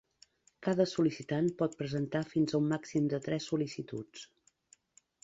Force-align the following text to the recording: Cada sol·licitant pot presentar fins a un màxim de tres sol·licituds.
Cada 0.67 0.85
sol·licitant 0.91 1.49
pot 1.59 1.77
presentar 1.81 2.21
fins 2.31 2.55
a 2.57 2.63
un 2.63 2.71
màxim 2.71 3.11
de 3.13 3.21
tres 3.27 3.51
sol·licituds. 3.53 4.25